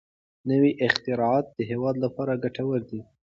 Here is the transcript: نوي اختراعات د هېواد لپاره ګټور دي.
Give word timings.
نوي 0.49 0.71
اختراعات 0.87 1.45
د 1.57 1.59
هېواد 1.71 1.95
لپاره 2.05 2.39
ګټور 2.43 2.79
دي. 2.89 3.01